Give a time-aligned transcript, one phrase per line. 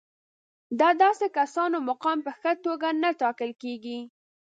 [0.79, 3.99] د داسې کسانو مقام په ښه توګه نه ټاکل کېږي.